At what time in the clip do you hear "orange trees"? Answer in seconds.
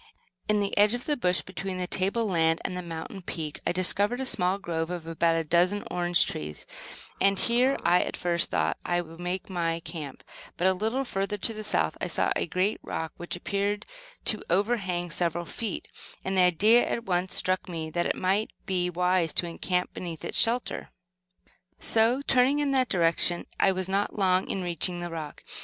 5.91-6.65